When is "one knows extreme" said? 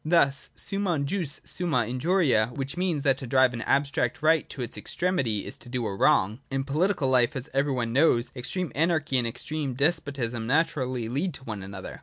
7.73-8.71